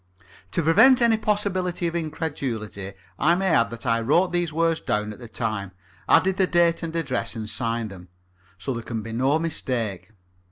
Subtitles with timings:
[0.53, 5.13] To prevent any possibility of incredulity, I may add that I wrote those words down
[5.13, 5.73] at the time,
[6.09, 8.07] added the date and address, and signed them;
[8.57, 10.09] so there can be no mistake.